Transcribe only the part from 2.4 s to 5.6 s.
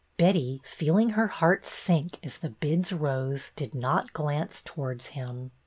bids rose, did not glance towards him.